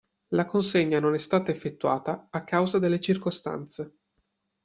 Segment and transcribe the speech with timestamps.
[0.29, 3.97] La consegna non è stata effettuata a causa delle circostanze.